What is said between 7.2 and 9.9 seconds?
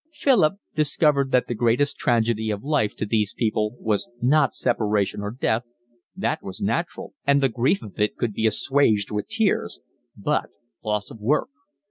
and the grief of it could be assuaged with tears,